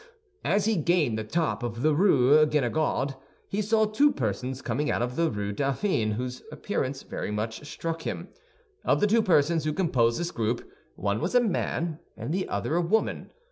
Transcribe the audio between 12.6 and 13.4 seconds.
a woman.